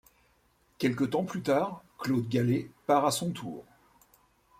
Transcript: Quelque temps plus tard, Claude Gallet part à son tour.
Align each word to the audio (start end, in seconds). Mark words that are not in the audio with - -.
Quelque 0.79 1.03
temps 1.03 1.25
plus 1.25 1.43
tard, 1.43 1.83
Claude 1.99 2.27
Gallet 2.27 2.71
part 2.87 3.05
à 3.05 3.11
son 3.11 3.29
tour. 3.29 3.63